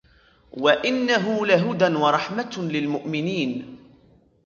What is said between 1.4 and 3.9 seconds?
لَهُدًى وَرَحْمَةٌ لِلْمُؤْمِنِينَ